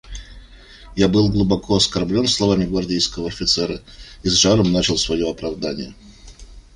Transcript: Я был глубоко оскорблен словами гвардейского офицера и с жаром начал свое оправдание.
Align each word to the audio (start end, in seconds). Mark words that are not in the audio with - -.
Я 0.95 1.07
был 1.09 1.29
глубоко 1.29 1.75
оскорблен 1.75 2.25
словами 2.25 2.65
гвардейского 2.65 3.27
офицера 3.27 3.81
и 4.23 4.29
с 4.29 4.33
жаром 4.33 4.71
начал 4.71 4.97
свое 4.97 5.29
оправдание. 5.29 5.93